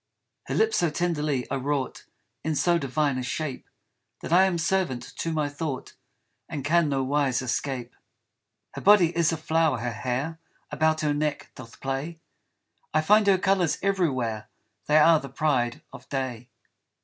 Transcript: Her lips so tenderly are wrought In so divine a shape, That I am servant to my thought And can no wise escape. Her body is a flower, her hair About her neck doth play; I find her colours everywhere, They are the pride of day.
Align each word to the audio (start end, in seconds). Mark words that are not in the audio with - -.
Her 0.47 0.55
lips 0.55 0.77
so 0.77 0.89
tenderly 0.89 1.47
are 1.51 1.59
wrought 1.59 2.05
In 2.43 2.55
so 2.55 2.79
divine 2.79 3.19
a 3.19 3.21
shape, 3.21 3.69
That 4.21 4.33
I 4.33 4.45
am 4.45 4.57
servant 4.57 5.03
to 5.17 5.31
my 5.31 5.47
thought 5.47 5.93
And 6.49 6.65
can 6.65 6.89
no 6.89 7.03
wise 7.03 7.39
escape. 7.43 7.95
Her 8.73 8.81
body 8.81 9.15
is 9.15 9.31
a 9.31 9.37
flower, 9.37 9.77
her 9.77 9.91
hair 9.93 10.39
About 10.71 11.01
her 11.01 11.13
neck 11.13 11.51
doth 11.53 11.79
play; 11.79 12.19
I 12.95 13.01
find 13.01 13.27
her 13.27 13.37
colours 13.37 13.77
everywhere, 13.83 14.49
They 14.87 14.97
are 14.97 15.19
the 15.19 15.29
pride 15.29 15.83
of 15.93 16.09
day. 16.09 16.49